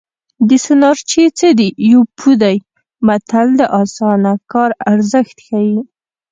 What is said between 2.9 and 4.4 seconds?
متل د اسانه